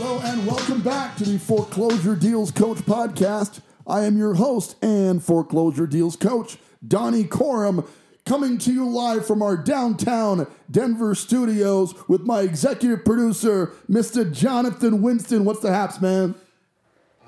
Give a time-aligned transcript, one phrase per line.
[0.00, 3.60] Hello and welcome back to the Foreclosure Deals Coach podcast.
[3.84, 6.56] I am your host and Foreclosure Deals Coach,
[6.86, 7.84] Donnie Corum,
[8.24, 14.32] coming to you live from our downtown Denver studios with my executive producer, Mr.
[14.32, 15.44] Jonathan Winston.
[15.44, 16.36] What's the haps, man?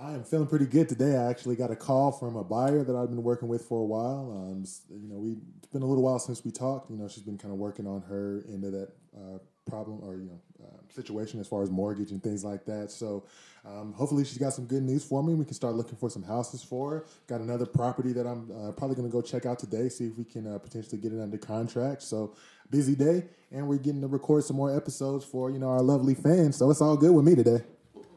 [0.00, 1.16] I am feeling pretty good today.
[1.16, 3.84] I actually got a call from a buyer that I've been working with for a
[3.84, 4.30] while.
[4.30, 6.88] Um, you know, we it's been a little while since we talked.
[6.88, 10.14] You know, she's been kind of working on her end of that uh, problem or
[10.14, 12.90] you know uh, situation as far as mortgage and things like that.
[12.90, 13.24] So
[13.64, 15.34] um, hopefully she's got some good news for me.
[15.34, 17.04] We can start looking for some houses for her.
[17.26, 20.16] Got another property that I'm uh, probably going to go check out today, see if
[20.16, 22.02] we can uh, potentially get it under contract.
[22.02, 22.34] So
[22.70, 26.14] busy day, and we're getting to record some more episodes for you know our lovely
[26.14, 26.56] fans.
[26.56, 27.62] So it's all good with me today.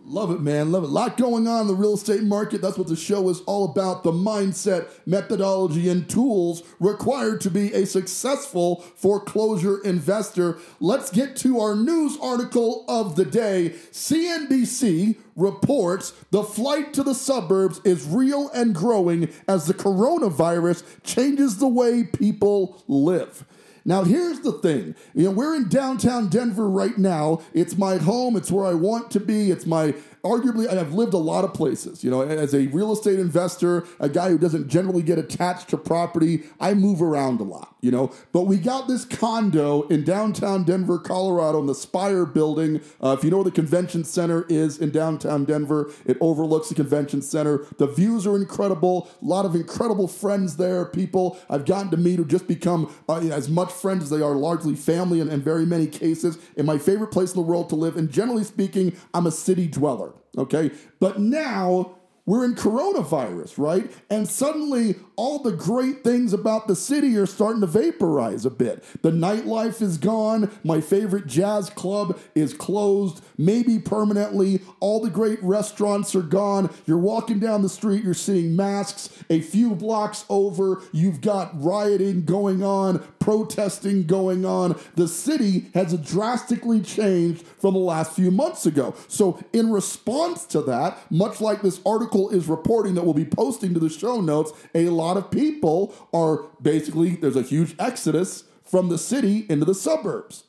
[0.05, 0.69] Love it, man.
[0.69, 0.89] Love it.
[0.89, 2.61] A lot going on in the real estate market.
[2.61, 7.71] That's what the show is all about the mindset, methodology, and tools required to be
[7.73, 10.57] a successful foreclosure investor.
[10.81, 13.75] Let's get to our news article of the day.
[13.91, 21.59] CNBC reports the flight to the suburbs is real and growing as the coronavirus changes
[21.59, 23.45] the way people live.
[23.85, 24.95] Now, here's the thing.
[25.13, 27.41] You know, we're in downtown Denver right now.
[27.53, 28.37] It's my home.
[28.37, 29.51] It's where I want to be.
[29.51, 32.03] It's my arguably I've lived a lot of places.
[32.03, 35.77] You know, as a real estate investor, a guy who doesn't generally get attached to
[35.77, 38.13] property, I move around a lot, you know.
[38.31, 42.81] But we got this condo in downtown Denver, Colorado, in the Spire building.
[43.01, 46.75] Uh, if you know where the convention center is in downtown Denver, it overlooks the
[46.75, 47.65] convention center.
[47.77, 49.09] The views are incredible.
[49.21, 53.19] A lot of incredible friends there, people I've gotten to meet who just become uh,
[53.19, 56.37] as much friends as they are largely family in, in very many cases.
[56.55, 57.97] In my favorite place in the world to live.
[57.97, 60.12] And generally speaking, I'm a city dweller.
[60.37, 60.71] Okay.
[60.99, 63.91] But now we're in coronavirus, right?
[64.09, 68.83] And suddenly all the great things about the city are starting to vaporize a bit.
[69.01, 70.49] The nightlife is gone.
[70.63, 74.61] My favorite jazz club is closed, maybe permanently.
[74.79, 76.73] All the great restaurants are gone.
[76.85, 79.09] You're walking down the street, you're seeing masks.
[79.29, 84.79] A few blocks over, you've got rioting going on, protesting going on.
[84.95, 88.95] The city has drastically changed from the last few months ago.
[89.07, 93.73] So, in response to that, much like this article is reporting that we'll be posting
[93.73, 98.89] to the show notes, a lot of people are basically, there's a huge exodus from
[98.89, 100.45] the city into the suburbs.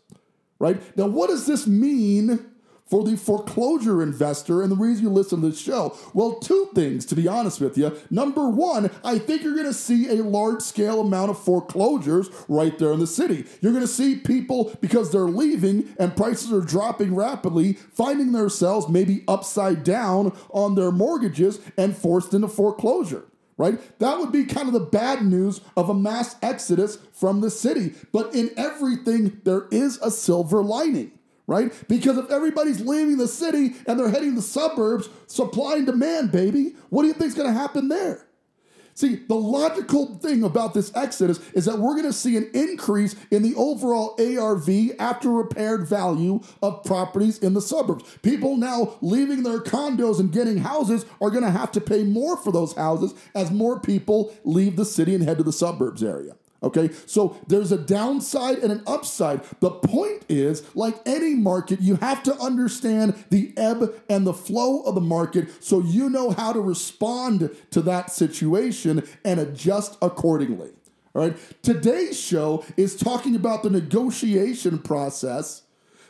[0.59, 0.81] Right?
[0.97, 2.54] Now, what does this mean
[2.95, 5.99] for the foreclosure investor and the reason you listen to this show?
[6.13, 8.01] Well, two things, to be honest with you.
[8.09, 12.79] Number one, I think you're going to see a large scale amount of foreclosures right
[12.79, 13.47] there in the city.
[13.61, 18.89] You're going to see people, because they're leaving and prices are dropping rapidly, finding themselves
[18.89, 23.25] maybe upside down on their mortgages and forced into foreclosure
[23.57, 23.79] right?
[24.01, 27.95] That would be kind of the bad news of a mass exodus from the city.
[28.11, 31.13] But in everything, there is a silver lining
[31.47, 31.73] right?
[31.89, 36.75] Because if everybody's leaving the city and they're heading the suburbs, supply and demand, baby,
[36.91, 38.27] what do you think's going to happen there?
[38.97, 43.17] See, the logical thing about this exodus is that we're going to see an increase
[43.33, 44.69] in the overall ARV
[45.01, 48.05] after repaired value of properties in the suburbs.
[48.23, 52.37] People now leaving their condos and getting houses are going to have to pay more
[52.37, 56.37] for those houses as more people leave the city and head to the suburbs area.
[56.65, 59.45] Okay, so there's a downside and an upside.
[59.61, 64.81] The point is, like any market, you have to understand the ebb and the flow
[64.81, 70.71] of the market so you know how to respond to that situation and adjust accordingly.
[71.15, 75.63] All right, today's show is talking about the negotiation process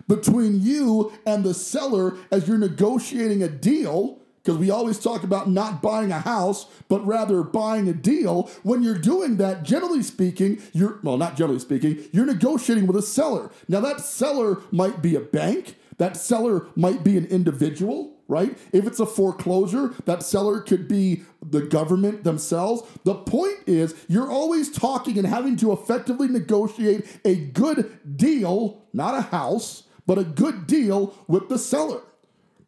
[0.06, 5.48] between you and the seller as you're negotiating a deal because we always talk about
[5.48, 8.50] not buying a house, but rather buying a deal.
[8.62, 13.02] When you're doing that, generally speaking, you're, well, not generally speaking, you're negotiating with a
[13.02, 13.50] seller.
[13.68, 18.58] Now, that seller might be a bank, that seller might be an individual, right?
[18.72, 22.82] If it's a foreclosure, that seller could be the government themselves.
[23.04, 29.14] The point is, you're always talking and having to effectively negotiate a good deal, not
[29.14, 32.02] a house, but a good deal with the seller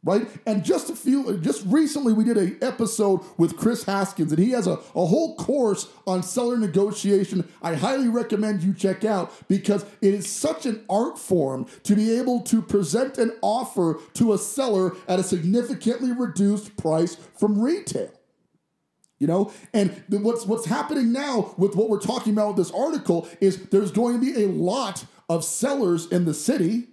[0.06, 0.28] right?
[0.46, 4.52] And just a few, just recently, we did a episode with Chris Haskins, and he
[4.52, 7.46] has a, a whole course on seller negotiation.
[7.60, 12.16] I highly recommend you check out because it is such an art form to be
[12.18, 18.10] able to present an offer to a seller at a significantly reduced price from retail.
[19.18, 22.70] You know, and the- what's what's happening now with what we're talking about with this
[22.70, 26.88] article is there's going to be a lot of sellers in the city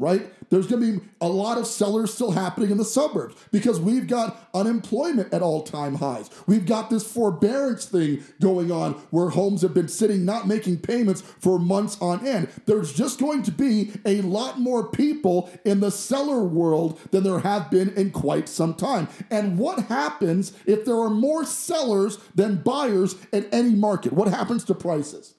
[0.00, 0.32] right?
[0.48, 4.08] There's going to be a lot of sellers still happening in the suburbs because we've
[4.08, 6.28] got unemployment at all time highs.
[6.46, 11.20] We've got this forbearance thing going on where homes have been sitting not making payments
[11.20, 12.48] for months on end.
[12.66, 17.40] There's just going to be a lot more people in the seller world than there
[17.40, 19.06] have been in quite some time.
[19.30, 24.12] And what happens if there are more sellers than buyers in any market?
[24.12, 25.34] What happens to prices?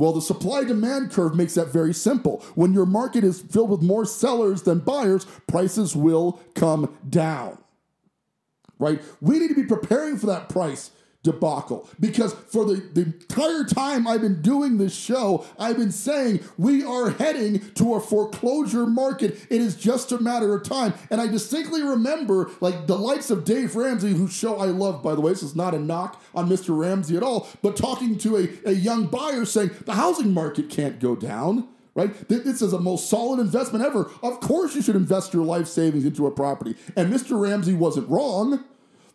[0.00, 2.42] Well, the supply demand curve makes that very simple.
[2.54, 7.58] When your market is filled with more sellers than buyers, prices will come down.
[8.78, 9.02] Right?
[9.20, 10.90] We need to be preparing for that price
[11.22, 16.40] debacle because for the, the entire time I've been doing this show, I've been saying
[16.56, 19.46] we are heading to a foreclosure market.
[19.50, 20.94] It is just a matter of time.
[21.10, 25.14] And I distinctly remember, like, the likes of Dave Ramsey, whose show I love, by
[25.14, 25.32] the way.
[25.32, 26.76] This is not a knock on Mr.
[26.76, 31.00] Ramsey at all, but talking to a, a young buyer saying the housing market can't
[31.00, 31.68] go down.
[31.94, 32.28] Right?
[32.28, 34.10] This is the most solid investment ever.
[34.22, 36.76] Of course, you should invest your life savings into a property.
[36.96, 37.38] And Mr.
[37.38, 38.64] Ramsey wasn't wrong.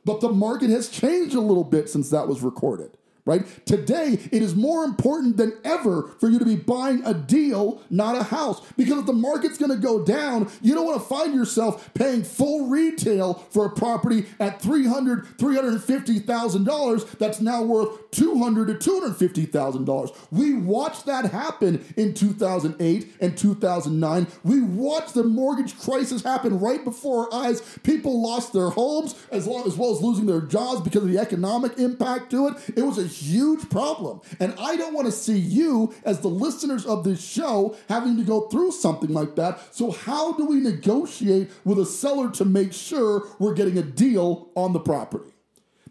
[0.06, 3.44] But the market has changed a little bit since that was recorded, right?
[3.66, 8.16] Today, it is more important than ever for you to be buying a deal, not
[8.16, 8.62] a house.
[8.78, 13.34] Because if the market's gonna go down, you don't wanna find yourself paying full retail
[13.50, 20.16] for a property at $300,000, $350,000 that's now worth $200,000 to $250,000.
[20.32, 24.28] We watched that happen in 2008 and 2009.
[24.44, 27.62] We watched the mortgage crisis happen right before our eyes.
[27.84, 31.20] People lost their homes as, long, as well as losing their jobs because of the
[31.20, 32.56] economic impact to it.
[32.76, 34.22] It was a huge problem.
[34.40, 38.24] And I don't want to see you, as the listeners of this show, having to
[38.24, 39.60] go through something like that.
[39.74, 44.50] So, how do we negotiate with a seller to make sure we're getting a deal
[44.56, 45.35] on the property?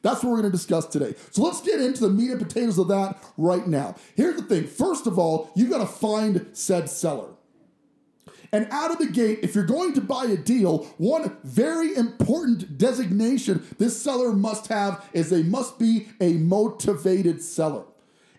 [0.05, 1.15] That's what we're going to discuss today.
[1.31, 3.97] So let's get into the meat and potatoes of that right now.
[4.15, 7.31] Here's the thing first of all, you got to find said seller.
[8.53, 12.77] And out of the gate, if you're going to buy a deal, one very important
[12.77, 17.85] designation this seller must have is they must be a motivated seller.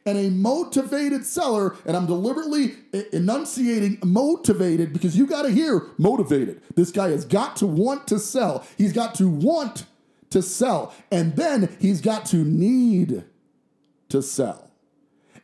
[0.06, 2.76] And a motivated seller, and I'm deliberately
[3.12, 6.62] enunciating motivated because you got to hear motivated.
[6.76, 8.64] This guy has got to want to sell.
[8.78, 9.88] He's got to want
[10.30, 10.94] to sell.
[11.12, 13.24] And then he's got to need
[14.10, 14.72] to sell.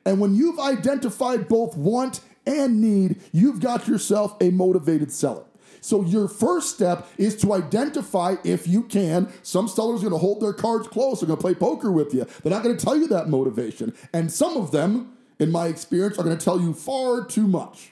[0.05, 5.45] And when you've identified both want and need, you've got yourself a motivated seller.
[5.83, 10.19] So your first step is to identify, if you can, some sellers are going to
[10.19, 11.19] hold their cards close.
[11.19, 12.25] They're going to play poker with you.
[12.43, 13.93] They're not going to tell you that motivation.
[14.13, 17.91] And some of them, in my experience, are going to tell you far too much.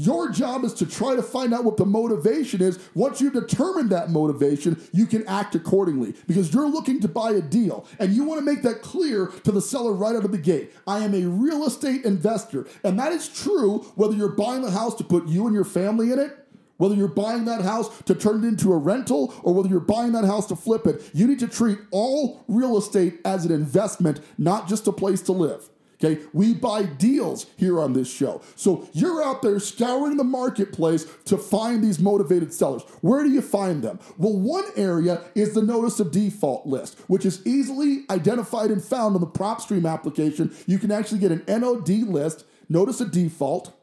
[0.00, 2.78] Your job is to try to find out what the motivation is.
[2.94, 7.40] Once you've determined that motivation, you can act accordingly because you're looking to buy a
[7.40, 10.38] deal and you want to make that clear to the seller right out of the
[10.38, 10.72] gate.
[10.86, 14.94] I am a real estate investor, and that is true whether you're buying the house
[14.98, 16.46] to put you and your family in it.
[16.76, 20.12] Whether you're buying that house to turn it into a rental or whether you're buying
[20.12, 24.20] that house to flip it, you need to treat all real estate as an investment,
[24.38, 25.68] not just a place to live.
[26.02, 28.40] Okay, we buy deals here on this show.
[28.54, 32.82] So you're out there scouring the marketplace to find these motivated sellers.
[33.00, 33.98] Where do you find them?
[34.16, 39.16] Well, one area is the notice of default list, which is easily identified and found
[39.16, 40.54] on the PropStream application.
[40.66, 43.74] You can actually get an NOD list, notice of default,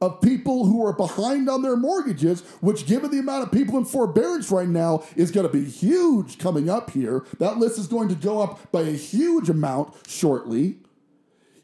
[0.00, 3.84] of people who are behind on their mortgages, which, given the amount of people in
[3.84, 7.24] forbearance right now, is going to be huge coming up here.
[7.38, 10.78] That list is going to go up by a huge amount shortly.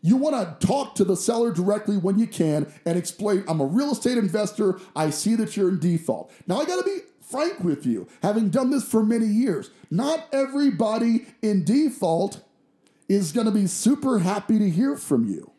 [0.00, 3.67] You want to talk to the seller directly when you can and explain, I'm a
[3.67, 4.78] real estate investor.
[4.95, 6.33] I see that you're in default.
[6.47, 10.28] Now, I got to be frank with you, having done this for many years, not
[10.33, 12.43] everybody in default
[13.09, 15.50] is going to be super happy to hear from you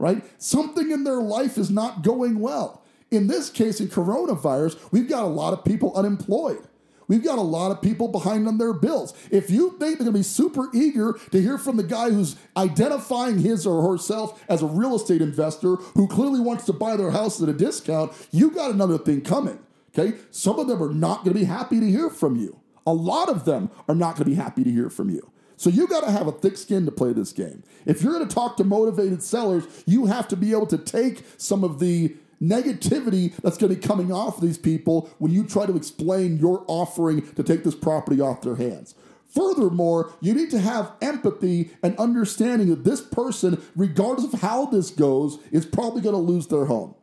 [0.00, 0.24] right?
[0.42, 2.82] Something in their life is not going well.
[3.10, 6.66] In this case, in coronavirus, we've got a lot of people unemployed.
[7.10, 9.14] We've got a lot of people behind on their bills.
[9.32, 12.36] If you think they're going to be super eager to hear from the guy who's
[12.56, 17.10] identifying his or herself as a real estate investor who clearly wants to buy their
[17.10, 19.58] house at a discount, you got another thing coming.
[19.92, 20.18] Okay?
[20.30, 22.60] Some of them are not going to be happy to hear from you.
[22.86, 25.32] A lot of them are not going to be happy to hear from you.
[25.56, 27.64] So you got to have a thick skin to play this game.
[27.86, 31.24] If you're going to talk to motivated sellers, you have to be able to take
[31.38, 35.44] some of the negativity that's going to be coming off of these people when you
[35.44, 38.94] try to explain your offering to take this property off their hands.
[39.26, 44.90] Furthermore, you need to have empathy and understanding that this person, regardless of how this
[44.90, 46.94] goes, is probably going to lose their home.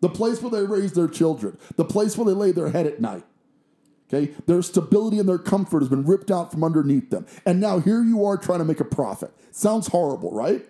[0.00, 3.00] The place where they raise their children, the place where they lay their head at
[3.00, 3.24] night.
[4.12, 7.26] Okay, their stability and their comfort has been ripped out from underneath them.
[7.46, 9.32] And now here you are trying to make a profit.
[9.52, 10.66] Sounds horrible, right?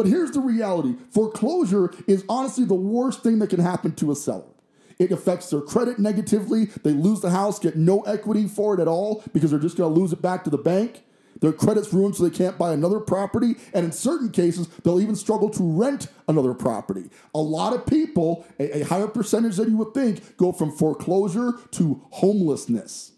[0.00, 4.16] But here's the reality foreclosure is honestly the worst thing that can happen to a
[4.16, 4.48] seller.
[4.98, 6.70] It affects their credit negatively.
[6.82, 9.92] They lose the house, get no equity for it at all because they're just going
[9.92, 11.02] to lose it back to the bank.
[11.42, 13.56] Their credit's ruined so they can't buy another property.
[13.74, 17.10] And in certain cases, they'll even struggle to rent another property.
[17.34, 21.52] A lot of people, a, a higher percentage than you would think, go from foreclosure
[21.72, 23.12] to homelessness.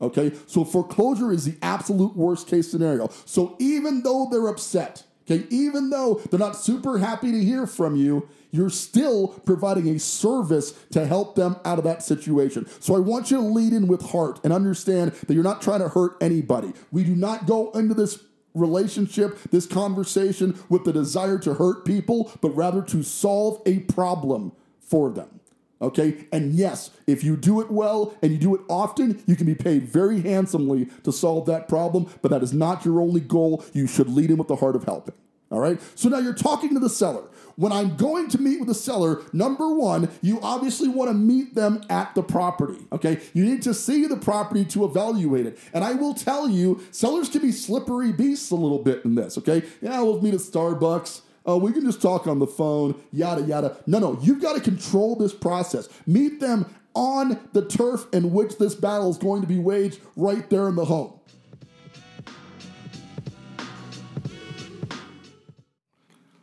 [0.00, 3.10] Okay, so foreclosure is the absolute worst case scenario.
[3.24, 7.96] So even though they're upset, okay, even though they're not super happy to hear from
[7.96, 12.66] you, you're still providing a service to help them out of that situation.
[12.80, 15.80] So I want you to lead in with heart and understand that you're not trying
[15.80, 16.72] to hurt anybody.
[16.90, 18.18] We do not go into this
[18.54, 24.52] relationship, this conversation with the desire to hurt people, but rather to solve a problem
[24.80, 25.39] for them.
[25.82, 26.26] Okay?
[26.32, 29.54] And yes, if you do it well and you do it often, you can be
[29.54, 33.64] paid very handsomely to solve that problem, but that is not your only goal.
[33.72, 35.14] You should lead in with the heart of helping.
[35.50, 35.80] All right.
[35.96, 37.24] So now you're talking to the seller.
[37.56, 41.56] When I'm going to meet with the seller, number one, you obviously want to meet
[41.56, 42.86] them at the property.
[42.92, 43.20] Okay.
[43.34, 45.58] You need to see the property to evaluate it.
[45.72, 49.36] And I will tell you, sellers can be slippery beasts a little bit in this.
[49.38, 49.64] Okay.
[49.80, 51.22] Yeah, we'll meet at Starbucks.
[51.50, 53.76] Oh, we can just talk on the phone, yada, yada.
[53.84, 55.88] No, no, you've got to control this process.
[56.06, 56.64] Meet them
[56.94, 60.76] on the turf in which this battle is going to be waged right there in
[60.76, 61.18] the home.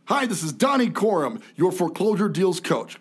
[0.08, 3.00] Hi, this is Donnie Corum, your foreclosure deals coach.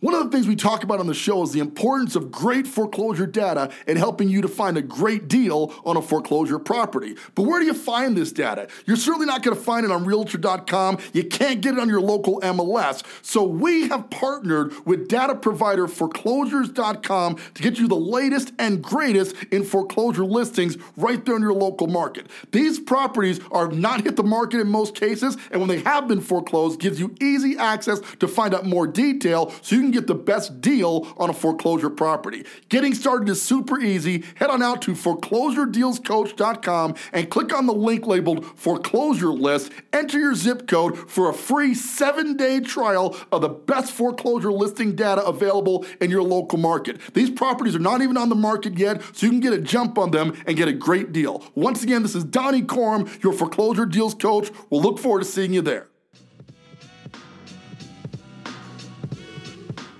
[0.00, 2.68] One of the things we talk about on the show is the importance of great
[2.68, 7.16] foreclosure data in helping you to find a great deal on a foreclosure property.
[7.34, 8.68] But where do you find this data?
[8.86, 10.98] You're certainly not going to find it on Realtor.com.
[11.12, 13.02] You can't get it on your local MLS.
[13.22, 19.34] So we have partnered with data provider Foreclosures.com to get you the latest and greatest
[19.50, 22.28] in foreclosure listings right there in your local market.
[22.52, 26.20] These properties are not hit the market in most cases, and when they have been
[26.20, 30.14] foreclosed, gives you easy access to find out more detail so you can get the
[30.14, 32.44] best deal on a foreclosure property.
[32.68, 34.24] Getting started is super easy.
[34.36, 39.72] Head on out to foreclosuredealscoach.com and click on the link labeled foreclosure list.
[39.92, 44.94] Enter your zip code for a free seven day trial of the best foreclosure listing
[44.94, 47.00] data available in your local market.
[47.14, 49.98] These properties are not even on the market yet, so you can get a jump
[49.98, 51.42] on them and get a great deal.
[51.54, 54.50] Once again, this is Donnie Corum, your foreclosure deals coach.
[54.70, 55.88] We'll look forward to seeing you there.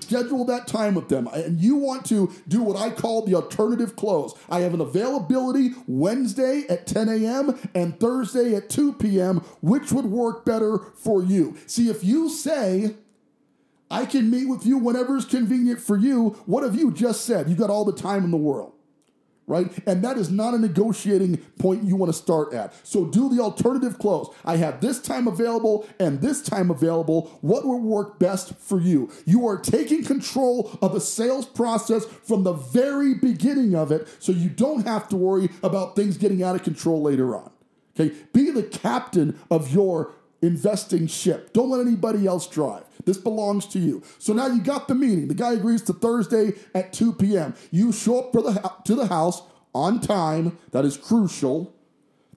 [0.09, 3.95] Schedule that time with them and you want to do what I call the alternative
[3.95, 7.59] close, I have an availability Wednesday at 10 a.m.
[7.75, 11.57] and Thursday at 2 p.m., which would work better for you.
[11.67, 12.95] See, if you say,
[13.91, 17.47] I can meet with you whenever is convenient for you, what have you just said?
[17.47, 18.73] You've got all the time in the world
[19.49, 19.67] right?
[19.87, 22.73] And that is not a negotiating point you want to start at.
[22.87, 24.33] So do the alternative close.
[24.45, 27.37] I have this time available and this time available.
[27.41, 29.11] What will work best for you?
[29.25, 34.31] You are taking control of the sales process from the very beginning of it so
[34.31, 37.49] you don't have to worry about things getting out of control later on.
[37.99, 38.15] Okay?
[38.31, 41.53] Be the captain of your investing ship.
[41.53, 42.83] Don't let anybody else drive.
[43.05, 44.03] This belongs to you.
[44.17, 45.27] So now you got the meeting.
[45.27, 47.55] The guy agrees to Thursday at 2 p.m.
[47.71, 49.41] You show up for the, to the house
[49.73, 50.57] on time.
[50.71, 51.73] That is crucial.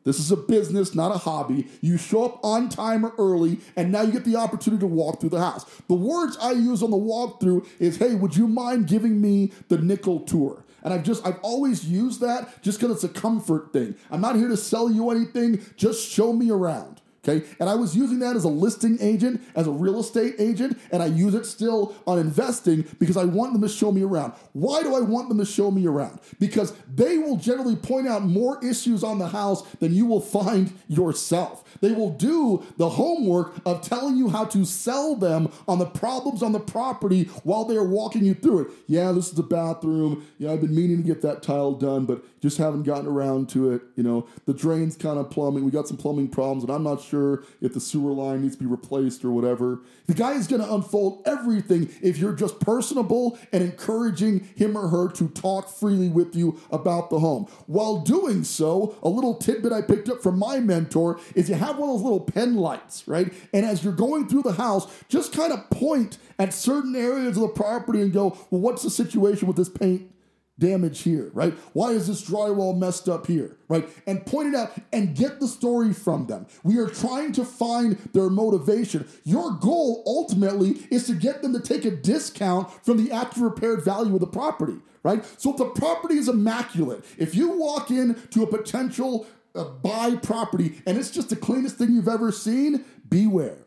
[0.05, 1.69] This is a business, not a hobby.
[1.81, 5.21] You show up on time or early, and now you get the opportunity to walk
[5.21, 5.65] through the house.
[5.89, 9.79] The words I use on the walkthrough is, "Hey, would you mind giving me the
[9.79, 13.95] nickel tour?" And I've just I've always used that just because it's a comfort thing.
[14.11, 15.61] I'm not here to sell you anything.
[15.77, 17.02] Just show me around.
[17.27, 17.47] Okay.
[17.61, 21.01] And I was using that as a listing agent, as a real estate agent, and
[21.01, 24.33] I use it still on investing because I want them to show me around.
[24.55, 26.19] Why do I want them to show me around?
[26.41, 30.73] Because they will generally point out more issues on the house than you will find
[30.89, 31.63] yourself.
[31.81, 36.43] They will do the homework of telling you how to sell them on the problems
[36.43, 38.73] on the property while they are walking you through it.
[38.89, 40.27] Yeah, this is the bathroom.
[40.39, 43.71] Yeah, I've been meaning to get that tile done, but just haven't gotten around to
[43.73, 43.83] it.
[43.95, 45.65] You know, the drain's kind of plumbing.
[45.65, 48.63] We got some plumbing problems, and I'm not sure if the sewer line needs to
[48.63, 49.81] be replaced or whatever.
[50.07, 54.89] The guy is going to unfold everything if you're just personable and encouraging him or
[54.89, 57.47] her to talk freely with you about the home.
[57.67, 61.79] While doing so, a little tidbit I picked up from my mentor is you have
[61.79, 63.33] one of those little pen lights, right?
[63.53, 67.43] And as you're going through the house, just kind of point at certain areas of
[67.43, 70.12] the property and go, well, what's the situation with this paint
[70.59, 71.55] damage here, right?
[71.73, 73.89] Why is this drywall messed up here, right?
[74.07, 76.47] And point it out and get the story from them.
[76.63, 79.09] We are trying to find their motivation.
[79.25, 83.85] Your goal ultimately is to get them to take a discount from the actual repaired
[83.85, 85.25] value of the property, right?
[85.41, 90.17] So if the property is immaculate, if you walk in to a potential uh, buy
[90.17, 93.59] property and it's just the cleanest thing you've ever seen, beware.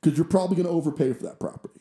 [0.00, 1.73] Because you're probably going to overpay for that property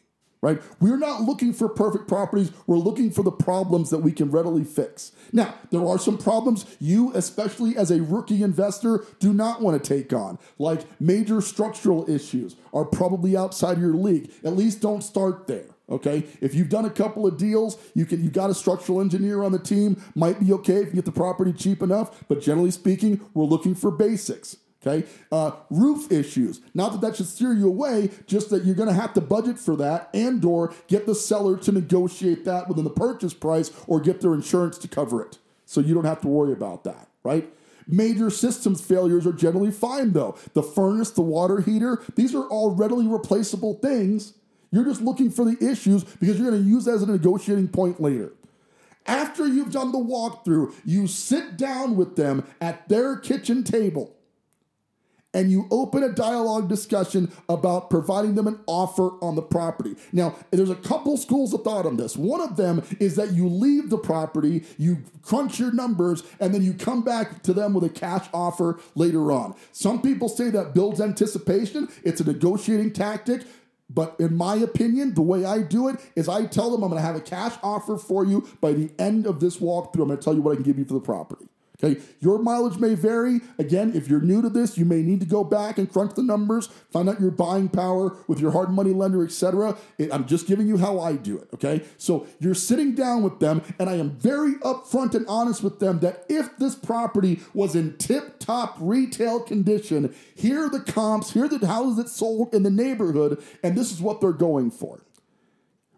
[0.43, 0.61] right?
[0.81, 2.51] We're not looking for perfect properties.
[2.67, 5.13] We're looking for the problems that we can readily fix.
[5.31, 9.87] Now, there are some problems you, especially as a rookie investor, do not want to
[9.95, 14.31] take on, like major structural issues are probably outside your league.
[14.43, 15.65] At least don't start there.
[15.89, 19.43] Okay, if you've done a couple of deals, you can you've got a structural engineer
[19.43, 20.01] on the team.
[20.15, 23.75] Might be okay if you get the property cheap enough, but generally speaking, we're looking
[23.75, 24.57] for basics.
[24.85, 26.59] Okay, uh, roof issues.
[26.73, 29.57] Not that that should steer you away, just that you're going to have to budget
[29.57, 34.19] for that, and/or get the seller to negotiate that within the purchase price, or get
[34.19, 37.07] their insurance to cover it, so you don't have to worry about that.
[37.23, 37.49] Right?
[37.87, 40.37] Major systems failures are generally fine though.
[40.53, 44.33] The furnace, the water heater, these are all readily replaceable things.
[44.71, 47.69] You're just looking for the issues because you're going to use that as a negotiating
[47.69, 48.33] point later.
[49.05, 54.15] After you've done the walkthrough, you sit down with them at their kitchen table
[55.33, 59.95] and you open a dialogue discussion about providing them an offer on the property.
[60.11, 62.15] Now, there's a couple schools of thought on this.
[62.15, 66.63] One of them is that you leave the property, you crunch your numbers, and then
[66.63, 69.55] you come back to them with a cash offer later on.
[69.71, 73.43] Some people say that builds anticipation, it's a negotiating tactic.
[73.89, 77.01] But in my opinion, the way I do it is I tell them I'm going
[77.01, 80.01] to have a cash offer for you by the end of this walkthrough.
[80.01, 81.45] I'm going to tell you what I can give you for the property.
[81.83, 83.41] Okay, your mileage may vary.
[83.59, 86.23] Again, if you're new to this, you may need to go back and crunch the
[86.23, 89.77] numbers, find out your buying power with your hard money lender, etc.
[90.11, 91.49] I'm just giving you how I do it.
[91.55, 95.79] Okay, so you're sitting down with them, and I am very upfront and honest with
[95.79, 101.45] them that if this property was in tip-top retail condition, here are the comps, here
[101.45, 105.01] are the houses that sold in the neighborhood, and this is what they're going for.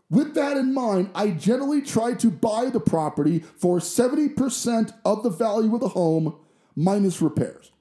[0.10, 5.30] With that in mind, I generally try to buy the property for 70% of the
[5.30, 6.36] value of the home
[6.76, 7.72] minus repairs.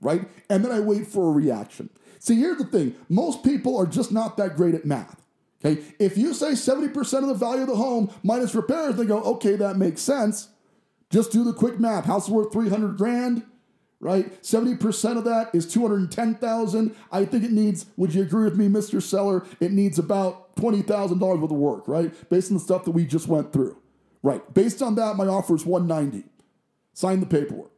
[0.00, 0.28] Right?
[0.48, 1.90] And then I wait for a reaction.
[2.18, 5.20] See, here's the thing most people are just not that great at math.
[5.64, 5.82] Okay?
[5.98, 9.56] If you say 70% of the value of the home minus repairs, they go, okay,
[9.56, 10.48] that makes sense.
[11.10, 12.04] Just do the quick math.
[12.04, 13.44] House worth 300 grand,
[14.04, 14.42] right?
[14.42, 16.94] 70% of that is 210,000.
[17.10, 19.02] I think it needs, would you agree with me, Mr.
[19.02, 19.46] Seller?
[19.60, 22.12] It needs about $20,000 worth of work, right?
[22.28, 23.78] Based on the stuff that we just went through.
[24.22, 24.54] Right.
[24.54, 26.26] Based on that, my offer is 190.
[26.92, 27.72] Sign the paperwork.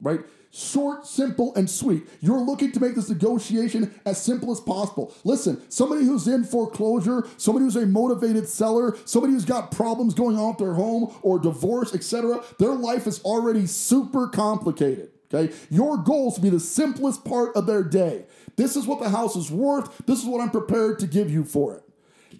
[0.00, 0.20] Right?
[0.54, 2.06] Short, simple, and sweet.
[2.20, 5.14] You're looking to make this negotiation as simple as possible.
[5.24, 10.36] Listen, somebody who's in foreclosure, somebody who's a motivated seller, somebody who's got problems going
[10.36, 15.10] on with their home or divorce, etc., their life is already super complicated.
[15.32, 15.54] Okay?
[15.70, 18.26] Your goal is to be the simplest part of their day.
[18.56, 20.04] This is what the house is worth.
[20.04, 21.82] This is what I'm prepared to give you for it.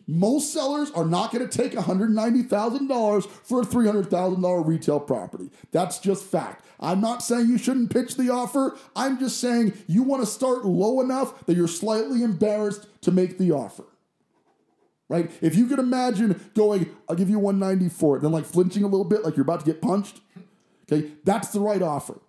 [0.07, 5.51] Most sellers are not going to take $190,000 for a $300,000 retail property.
[5.71, 6.65] That's just fact.
[6.81, 8.77] I'm not saying you shouldn't pitch the offer.
[8.97, 13.39] I'm just saying you want to start low enough that you're slightly embarrassed to make
[13.39, 13.85] the offer.
[15.09, 15.31] Right?
[15.41, 18.89] If you could imagine going, I'll give you 190 for it, then like flinching a
[18.89, 20.21] little bit, like you're about to get punched.
[20.91, 22.21] Okay, that's the right offer.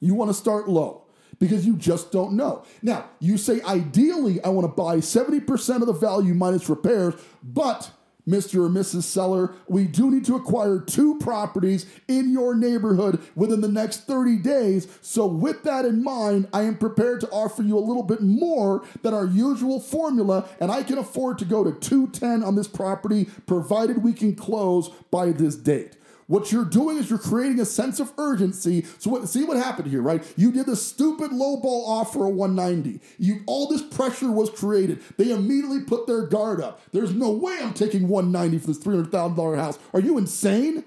[0.00, 1.01] You want to start low
[1.42, 2.62] because you just don't know.
[2.82, 7.90] Now, you say ideally I want to buy 70% of the value minus repairs, but
[8.28, 8.64] Mr.
[8.64, 9.02] or Mrs.
[9.02, 14.36] Seller, we do need to acquire two properties in your neighborhood within the next 30
[14.36, 14.86] days.
[15.00, 18.84] So, with that in mind, I am prepared to offer you a little bit more
[19.02, 23.24] than our usual formula, and I can afford to go to 210 on this property
[23.48, 25.96] provided we can close by this date.
[26.32, 28.86] What you're doing is you're creating a sense of urgency.
[28.98, 30.24] So what, see what happened here, right?
[30.34, 33.00] You did the stupid lowball offer of 190.
[33.18, 35.02] You all this pressure was created.
[35.18, 36.80] They immediately put their guard up.
[36.90, 39.78] There's no way I'm taking 190 for this $300,000 house.
[39.92, 40.84] Are you insane?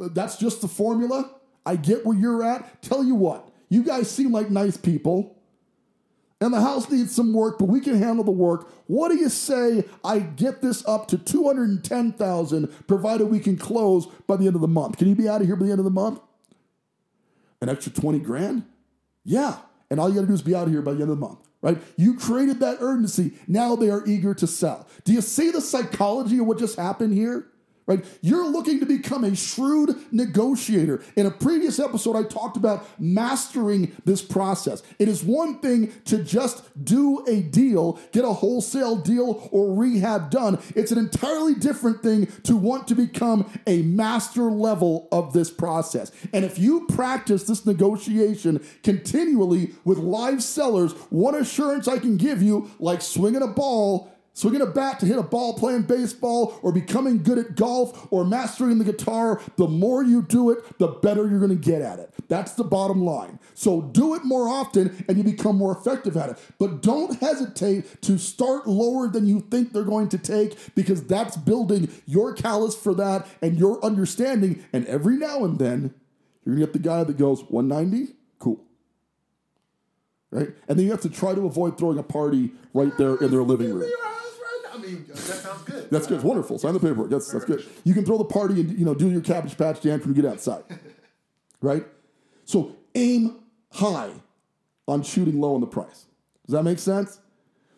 [0.00, 1.30] That's just the formula.
[1.64, 2.82] I get where you're at.
[2.82, 5.35] Tell you what, you guys seem like nice people
[6.40, 8.70] and the house needs some work, but we can handle the work.
[8.86, 14.36] What do you say I get this up to 210,000 provided we can close by
[14.36, 14.98] the end of the month?
[14.98, 16.20] Can you be out of here by the end of the month?
[17.60, 18.64] an extra 20 grand?
[19.24, 19.56] Yeah.
[19.90, 21.20] And all you got to do is be out of here by the end of
[21.20, 21.78] the month, right?
[21.96, 23.34] You created that urgency.
[23.46, 24.86] Now they are eager to sell.
[25.04, 27.46] Do you see the psychology of what just happened here?
[27.86, 28.04] Right?
[28.20, 31.02] You're looking to become a shrewd negotiator.
[31.14, 34.82] In a previous episode, I talked about mastering this process.
[34.98, 40.30] It is one thing to just do a deal, get a wholesale deal or rehab
[40.30, 40.58] done.
[40.74, 46.10] It's an entirely different thing to want to become a master level of this process.
[46.32, 52.42] And if you practice this negotiation continually with live sellers, one assurance I can give
[52.42, 56.70] you, like swinging a ball, Swinging a bat to hit a ball playing baseball or
[56.70, 61.26] becoming good at golf or mastering the guitar, the more you do it, the better
[61.26, 62.12] you're going to get at it.
[62.28, 63.38] That's the bottom line.
[63.54, 66.38] So do it more often and you become more effective at it.
[66.58, 71.38] But don't hesitate to start lower than you think they're going to take because that's
[71.38, 74.62] building your callus for that and your understanding.
[74.70, 75.94] And every now and then,
[76.44, 78.62] you're to get the guy that goes 190, cool.
[80.30, 80.48] Right?
[80.68, 83.42] And then you have to try to avoid throwing a party right there in their
[83.42, 83.90] living room.
[84.76, 85.90] I mean, uh, that sounds good.
[85.90, 86.16] That's good.
[86.16, 86.58] It's wonderful.
[86.58, 87.10] Sign the paperwork.
[87.10, 87.64] That's that's good.
[87.84, 90.22] You can throw the party and you know do your cabbage patch dance when you
[90.22, 90.64] get outside,
[91.60, 91.86] right?
[92.44, 93.40] So aim
[93.72, 94.10] high
[94.88, 96.06] on shooting low on the price.
[96.46, 97.20] Does that make sense?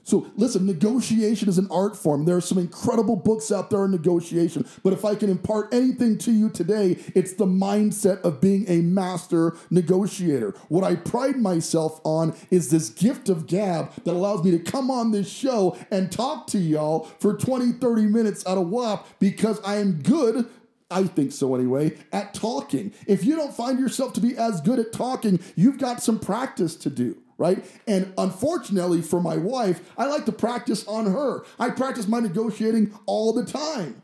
[0.09, 2.25] So listen, negotiation is an art form.
[2.25, 4.67] There are some incredible books out there on negotiation.
[4.83, 8.81] But if I can impart anything to you today, it's the mindset of being a
[8.81, 10.55] master negotiator.
[10.69, 14.91] What I pride myself on is this gift of gab that allows me to come
[14.91, 19.61] on this show and talk to y'all for 20, 30 minutes out of WAP because
[19.63, 20.49] I am good
[20.91, 22.95] I think so anyway, at talking.
[23.07, 26.75] If you don't find yourself to be as good at talking, you've got some practice
[26.77, 27.65] to do right?
[27.87, 31.45] And unfortunately for my wife, I like to practice on her.
[31.59, 34.03] I practice my negotiating all the time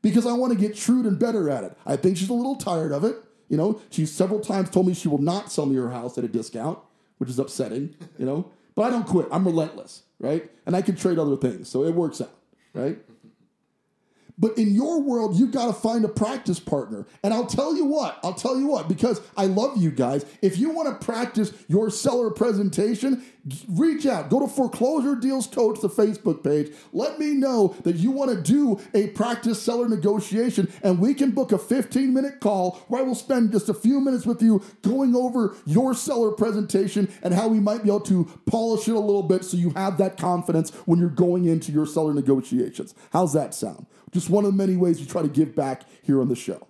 [0.00, 1.76] because I want to get shrewd and better at it.
[1.84, 3.16] I think she's a little tired of it.
[3.48, 6.24] You know, she's several times told me she will not sell me her house at
[6.24, 6.78] a discount,
[7.18, 8.50] which is upsetting, you know.
[8.74, 9.26] But I don't quit.
[9.32, 10.48] I'm relentless, right?
[10.64, 12.30] And I can trade other things, so it works out,
[12.74, 12.98] right?
[14.38, 17.06] But in your world, you've got to find a practice partner.
[17.22, 20.24] And I'll tell you what, I'll tell you what, because I love you guys.
[20.42, 23.24] If you want to practice your seller presentation,
[23.68, 24.30] reach out.
[24.30, 26.72] Go to Foreclosure Deals Coach, the Facebook page.
[26.92, 31.30] Let me know that you want to do a practice seller negotiation, and we can
[31.30, 34.62] book a 15 minute call where I will spend just a few minutes with you
[34.82, 39.00] going over your seller presentation and how we might be able to polish it a
[39.00, 42.94] little bit so you have that confidence when you're going into your seller negotiations.
[43.12, 43.86] How's that sound?
[44.12, 46.66] Just one of the many ways we try to give back here on the show.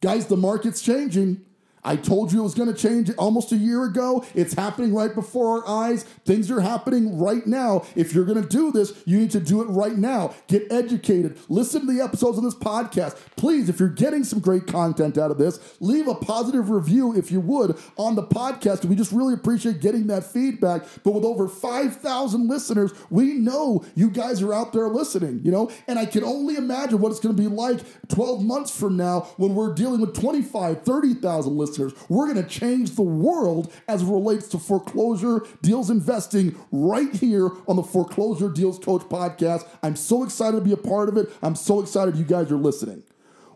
[0.00, 1.44] Guys, the market's changing.
[1.82, 4.24] I told you it was going to change almost a year ago.
[4.34, 6.04] It's happening right before our eyes.
[6.24, 7.84] Things are happening right now.
[7.96, 10.34] If you're going to do this, you need to do it right now.
[10.46, 11.38] Get educated.
[11.48, 13.16] Listen to the episodes of this podcast.
[13.36, 17.32] Please, if you're getting some great content out of this, leave a positive review if
[17.32, 18.84] you would on the podcast.
[18.84, 20.82] We just really appreciate getting that feedback.
[21.02, 25.70] But with over 5,000 listeners, we know you guys are out there listening, you know?
[25.88, 29.20] And I can only imagine what it's going to be like 12 months from now
[29.38, 31.92] when we're dealing with 25, 30,000 listeners listeners.
[32.08, 37.50] We're going to change the world as it relates to foreclosure deals investing right here
[37.68, 39.66] on the Foreclosure Deals Coach podcast.
[39.82, 41.30] I'm so excited to be a part of it.
[41.42, 43.02] I'm so excited you guys are listening.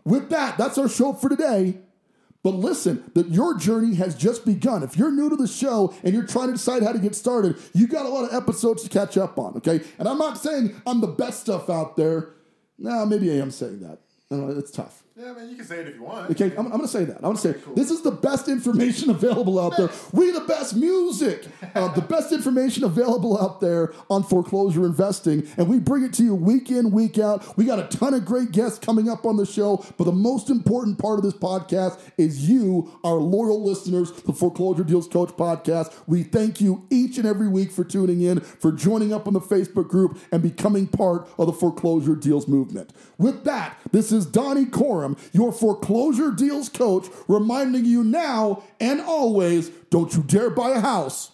[0.03, 1.79] With that, that's our show for today.
[2.43, 4.83] But listen, that your journey has just begun.
[4.83, 7.57] If you're new to the show and you're trying to decide how to get started,
[7.73, 9.81] you got a lot of episodes to catch up on, okay?
[9.97, 12.29] And I'm not saying I'm the best stuff out there.
[12.77, 13.99] No, maybe I am saying that.
[14.29, 15.04] it's tough.
[15.17, 16.29] Yeah, man, you can say it if you want.
[16.31, 17.15] Okay, I'm, I'm going to say that.
[17.15, 17.73] I'm going to say cool.
[17.73, 19.89] this is the best information available out there.
[20.11, 25.69] We the best music, uh, the best information available out there on foreclosure investing, and
[25.69, 27.57] we bring it to you week in, week out.
[27.57, 30.49] We got a ton of great guests coming up on the show, but the most
[30.49, 35.93] important part of this podcast is you, our loyal listeners, the Foreclosure Deals Coach podcast.
[36.07, 39.41] We thank you each and every week for tuning in, for joining up on the
[39.41, 42.91] Facebook group, and becoming part of the Foreclosure Deals movement.
[43.17, 44.65] With that, this is Donnie
[45.05, 50.79] Corum your foreclosure deals coach, reminding you now and always don't you dare buy a
[50.79, 51.31] house,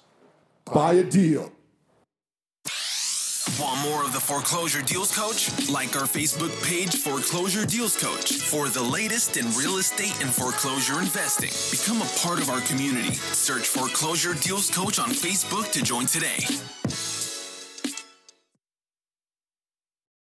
[0.66, 1.52] buy a deal.
[3.60, 5.70] Want more of the Foreclosure Deals Coach?
[5.70, 11.00] Like our Facebook page, Foreclosure Deals Coach, for the latest in real estate and foreclosure
[11.00, 11.50] investing.
[11.70, 13.14] Become a part of our community.
[13.14, 16.38] Search Foreclosure Deals Coach on Facebook to join today.